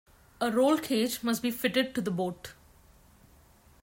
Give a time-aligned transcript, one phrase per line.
[0.39, 2.53] A rollcage must be fitted to the boat.